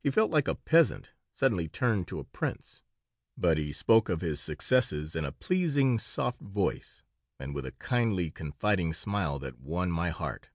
He 0.00 0.10
felt 0.10 0.30
like 0.30 0.48
a 0.48 0.54
peasant 0.54 1.12
suddenly 1.34 1.68
turned 1.68 2.08
to 2.08 2.18
a 2.18 2.24
prince. 2.24 2.82
But 3.36 3.58
he 3.58 3.70
spoke 3.70 4.08
of 4.08 4.22
his 4.22 4.40
successes 4.40 5.14
in 5.14 5.26
a 5.26 5.32
pleasing, 5.32 5.98
soft 5.98 6.40
voice 6.40 7.02
and 7.38 7.54
with 7.54 7.66
a 7.66 7.72
kindly, 7.72 8.30
confiding 8.30 8.94
smile 8.94 9.38
that 9.40 9.60
won 9.60 9.90
my 9.90 10.08
heart. 10.08 10.48